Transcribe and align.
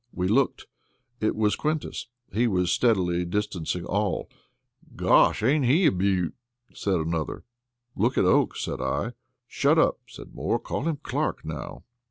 We 0.11 0.27
looked. 0.27 0.65
It 1.19 1.35
was 1.35 1.55
Quintus; 1.55 2.07
he 2.33 2.47
was 2.47 2.71
steadily 2.71 3.23
distancing 3.23 3.85
all. 3.85 4.31
"Gosh! 4.95 5.43
Ain't 5.43 5.65
he 5.65 5.85
a 5.85 5.91
beaut?" 5.91 6.33
said 6.73 6.95
another. 6.99 7.43
"Look 7.95 8.17
at 8.17 8.25
Oakes," 8.25 8.63
said 8.63 8.81
I. 8.81 9.13
"Shut 9.45 9.77
up," 9.77 9.99
said 10.07 10.33
Moore. 10.33 10.57
"Call 10.57 10.85
him 10.87 10.97
Clark, 11.03 11.45
now." 11.45 11.83